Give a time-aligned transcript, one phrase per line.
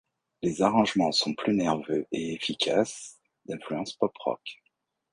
[0.41, 4.59] Les arrangements sont plus nerveux et efficaces d'influence pop-rock.